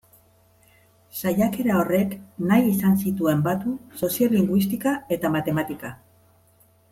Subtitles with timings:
[1.17, 2.15] Saiakera horrek
[2.51, 5.93] nahi izan zituen batu soziolinguistika eta matematika.